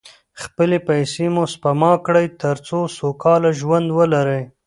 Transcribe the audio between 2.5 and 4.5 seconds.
څو سوکاله ژوند ولرئ.